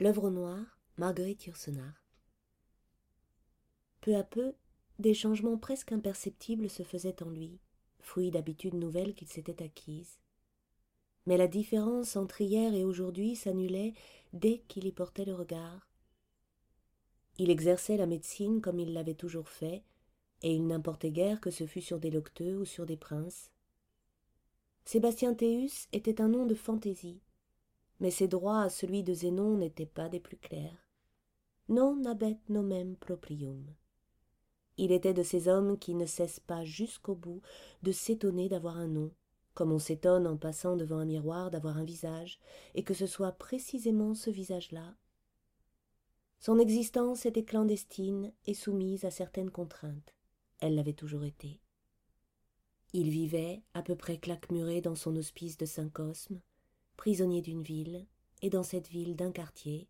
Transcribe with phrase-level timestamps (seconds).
[0.00, 2.04] L'œuvre noire, Marguerite Yourcenar.
[4.00, 4.54] Peu à peu,
[4.98, 7.60] des changements presque imperceptibles se faisaient en lui,
[8.00, 10.18] fruits d'habitudes nouvelles qu'il s'était acquises.
[11.26, 13.94] Mais la différence entre hier et aujourd'hui s'annulait
[14.32, 15.88] dès qu'il y portait le regard.
[17.38, 19.84] Il exerçait la médecine comme il l'avait toujours fait,
[20.42, 23.52] et il n'importait guère que ce fût sur des locteux ou sur des princes.
[24.84, 27.20] Sébastien Théus était un nom de fantaisie,
[28.00, 30.88] mais ses droits à celui de Zénon n'étaient pas des plus clairs.
[31.68, 33.64] Non abet nomem proprium.
[34.78, 37.42] Il était de ces hommes qui ne cessent pas jusqu'au bout
[37.82, 39.12] de s'étonner d'avoir un nom,
[39.54, 42.38] comme on s'étonne en passant devant un miroir d'avoir un visage,
[42.74, 44.94] et que ce soit précisément ce visage-là.
[46.40, 50.16] Son existence était clandestine et soumise à certaines contraintes.
[50.58, 51.60] Elle l'avait toujours été.
[52.92, 56.40] Il vivait, à peu près claquemuré dans son hospice de Saint-Cosme,
[56.96, 58.06] prisonnier d'une ville,
[58.42, 59.88] et dans cette ville d'un quartier,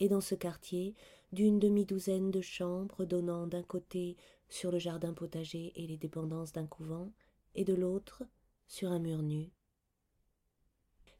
[0.00, 0.94] et dans ce quartier
[1.32, 4.16] d'une demi-douzaine de chambres donnant d'un côté
[4.48, 7.12] sur le jardin potager et les dépendances d'un couvent,
[7.54, 8.22] et de l'autre
[8.66, 9.50] sur un mur nu.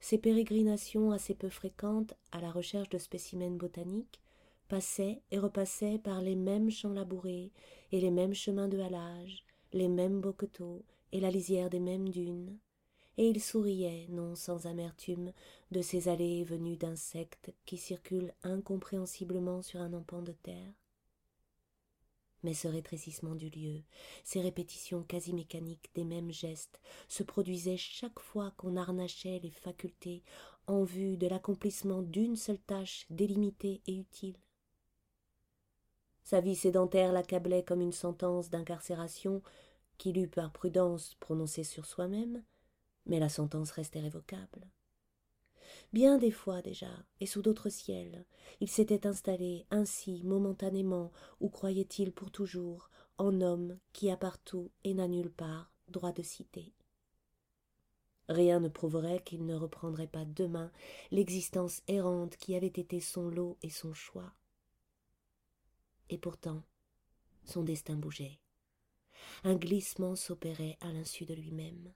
[0.01, 4.21] Ces pérégrinations assez peu fréquentes à la recherche de spécimens botaniques
[4.69, 7.53] passaient et repassaient par les mêmes champs labourés
[7.91, 12.59] et les mêmes chemins de halage, les mêmes boqueteaux et la lisière des mêmes dunes,
[13.17, 15.33] et il souriait, non sans amertume,
[15.71, 20.73] de ces allées et venues d'insectes qui circulent incompréhensiblement sur un empan de terre.
[22.43, 23.83] Mais ce rétrécissement du lieu,
[24.23, 30.23] ces répétitions quasi mécaniques des mêmes gestes, se produisaient chaque fois qu'on harnachait les facultés
[30.67, 34.37] en vue de l'accomplissement d'une seule tâche délimitée et utile.
[36.23, 39.43] Sa vie sédentaire l'accablait comme une sentence d'incarcération
[39.99, 42.43] qu'il eût par prudence prononcée sur soi-même,
[43.07, 44.71] mais la sentence restait révocable.
[45.93, 48.27] Bien des fois déjà, et sous d'autres ciels,
[48.61, 54.95] il s'était installé ainsi momentanément, ou croyait-il pour toujours, en homme qui a partout et
[54.95, 56.75] n'a nulle part droit de citer.
[58.29, 60.73] Rien ne prouverait qu'il ne reprendrait pas demain
[61.11, 64.33] l'existence errante qui avait été son lot et son choix.
[66.09, 66.63] Et pourtant,
[67.45, 68.41] son destin bougeait.
[69.43, 71.93] Un glissement s'opérait à l'insu de lui-même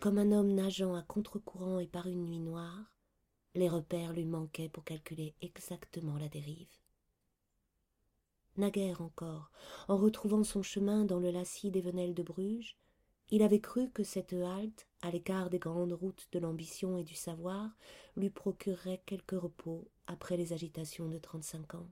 [0.00, 2.92] comme un homme nageant à contre-courant et par une nuit noire,
[3.54, 6.68] les repères lui manquaient pour calculer exactement la dérive.
[8.56, 9.50] Naguère encore,
[9.86, 12.76] en retrouvant son chemin dans le lacis des venelles de Bruges,
[13.30, 17.14] il avait cru que cette halte, à l'écart des grandes routes de l'ambition et du
[17.14, 17.70] savoir,
[18.16, 21.90] lui procurerait quelque repos après les agitations de trente-cinq ans.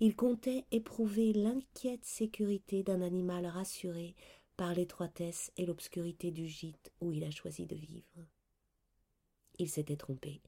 [0.00, 4.14] Il comptait éprouver l'inquiète sécurité d'un animal rassuré
[4.56, 8.26] par l'étroitesse et l'obscurité du gîte où il a choisi de vivre.
[9.58, 10.42] Il s'était trompé.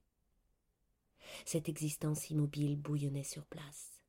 [1.45, 4.01] Cette existence immobile bouillonnait sur place.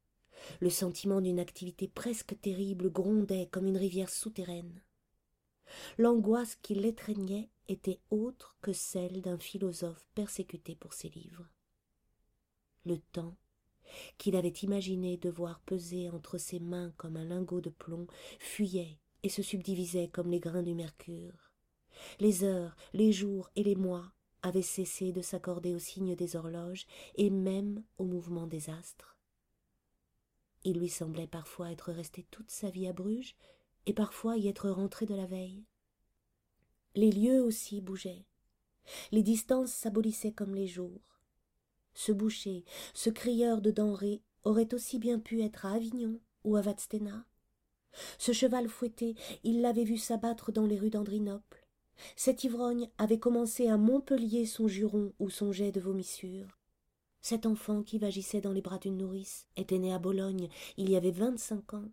[0.60, 4.82] Le sentiment d'une activité presque terrible grondait comme une rivière souterraine.
[5.98, 11.48] L'angoisse qui l'étreignait était autre que celle d'un philosophe persécuté pour ses livres.
[12.86, 13.36] Le temps,
[14.18, 18.08] qu'il avait imaginé devoir peser entre ses mains comme un lingot de plomb,
[18.40, 21.52] fuyait et se subdivisaient comme les grains du mercure.
[22.20, 24.12] Les heures, les jours et les mois
[24.44, 26.86] avaient cessé de s'accorder au signe des horloges
[27.16, 29.18] et même au mouvement des astres.
[30.64, 33.36] Il lui semblait parfois être resté toute sa vie à Bruges
[33.86, 35.66] et parfois y être rentré de la veille.
[36.96, 38.26] Les lieux aussi bougeaient.
[39.12, 41.22] Les distances s'abolissaient comme les jours.
[41.94, 42.64] Ce boucher,
[42.94, 47.26] ce crieur de denrées aurait aussi bien pu être à Avignon ou à Vadstena,
[48.18, 51.66] ce cheval fouetté, il l'avait vu s'abattre dans les rues d'Andrinople.
[52.16, 56.60] Cet ivrogne avait commencé à Montpellier son juron ou son jet de vomissure.
[57.22, 60.48] Cet enfant qui vagissait dans les bras d'une nourrice était né à Bologne
[60.78, 61.90] il y avait vingt-cinq ans.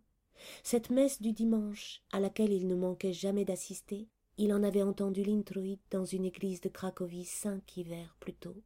[0.62, 5.22] Cette messe du dimanche, à laquelle il ne manquait jamais d'assister, il en avait entendu
[5.22, 8.62] l'introïde dans une église de Cracovie cinq hivers plus tôt.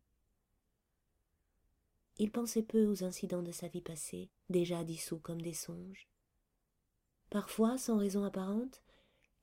[2.18, 6.08] Il pensait peu aux incidents de sa vie passée, déjà dissous comme des songes.
[7.30, 8.82] Parfois, sans raison apparente,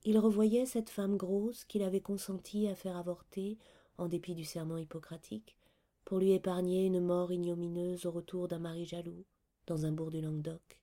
[0.04, 3.58] il revoyait cette femme grosse qu'il avait consenti à faire avorter,
[3.98, 5.56] en dépit du serment hippocratique,
[6.04, 9.24] pour lui épargner une mort ignomineuse au retour d'un mari jaloux,
[9.66, 10.80] dans un bourg du Languedoc.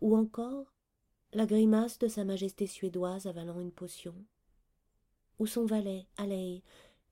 [0.00, 0.72] Ou encore
[1.32, 4.14] la grimace de sa majesté suédoise avalant une potion.
[5.38, 6.62] Ou son valet, Aleille,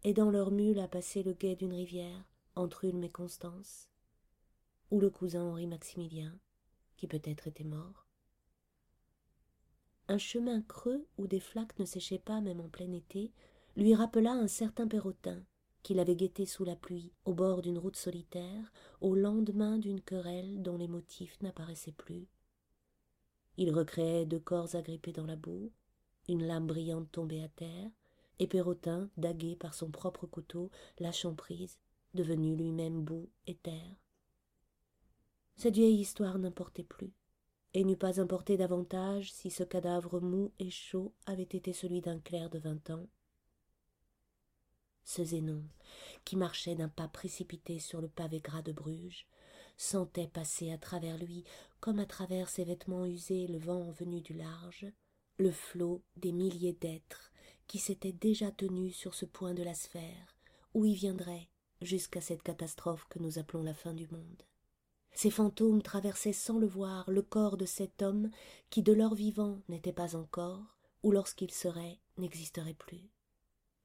[0.05, 2.25] aidant leur mule à passer le guet d'une rivière,
[2.55, 3.89] entre Ulm et Constance.
[4.91, 6.39] Ou le cousin Henri Maximilien,
[6.97, 8.06] qui peut-être était mort
[10.08, 13.32] un chemin creux où des flaques ne séchaient pas même en plein été
[13.76, 15.43] lui rappela un certain perrotin
[15.82, 20.61] qu'il avait guetté sous la pluie, au bord d'une route solitaire, au lendemain d'une querelle
[20.61, 22.26] dont les motifs n'apparaissaient plus.
[23.56, 25.70] Il recréait deux corps agrippés dans la boue,
[26.29, 27.91] une lame brillante tombée à terre,
[28.41, 31.79] et Pérotin, dagué par son propre couteau, lâchant prise,
[32.14, 33.97] devenu lui-même boue et terre.
[35.55, 37.12] Cette vieille histoire n'importait plus,
[37.76, 42.19] et n'eût pas importé davantage si ce cadavre mou et chaud avait été celui d'un
[42.19, 43.06] clerc de vingt ans.
[45.05, 45.62] Ce Zénon,
[46.25, 49.26] qui marchait d'un pas précipité sur le pavé gras de Bruges,
[49.76, 51.44] sentait passer à travers lui,
[51.78, 54.87] comme à travers ses vêtements usés, le vent venu du large,
[55.37, 57.31] le flot des milliers d'êtres
[57.67, 60.38] qui s'étaient déjà tenus sur ce point de la sphère,
[60.72, 61.50] où y viendrait
[61.82, 64.44] jusqu'à cette catastrophe que nous appelons la fin du monde.
[65.17, 68.31] Ces fantômes traversaient sans le voir le corps de cet homme
[68.69, 73.11] qui de leur vivant n'était pas encore, ou lorsqu'il serait n'existerait plus.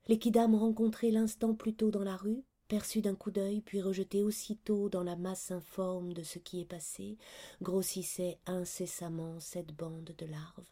[0.10, 4.24] Les quidam rencontrés l'instant plus tôt dans la rue, perçus d'un coup d'œil puis rejetés
[4.24, 7.18] aussitôt dans la masse informe de ce qui est passé,
[7.62, 10.68] grossissaient incessamment cette bande de larves.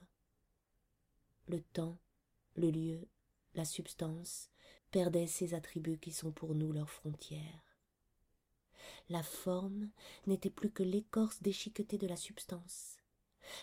[1.48, 1.98] Le temps,
[2.56, 3.08] le lieu,
[3.54, 4.50] la substance
[4.92, 7.69] perdaient ces attributs qui sont pour nous leurs frontières.
[9.10, 9.90] La forme
[10.28, 12.98] n'était plus que l'écorce déchiquetée de la substance.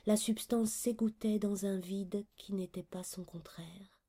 [0.07, 4.01] La substance s'égouttait dans un vide qui n'était pas son contraire.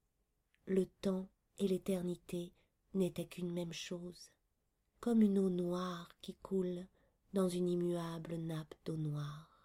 [0.65, 1.27] Le temps
[1.59, 2.53] et l'éternité
[2.93, 4.31] n'étaient qu'une même chose,
[4.99, 6.87] comme une eau noire qui coule
[7.33, 9.56] dans une immuable nappe d'eau noire.